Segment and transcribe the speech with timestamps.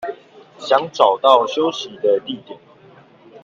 [0.57, 2.57] 想找到休息的地點